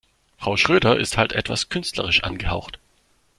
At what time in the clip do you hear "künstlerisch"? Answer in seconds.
1.69-2.23